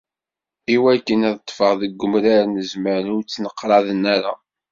Iwakken 0.75 1.21
ad 1.29 1.37
ṭṭfen 1.41 1.73
deg 1.81 2.01
umrar 2.05 2.43
n 2.47 2.55
zzman 2.67 3.05
ur 3.15 3.21
ttneqraḍen 3.23 4.03
ara. 4.15 4.33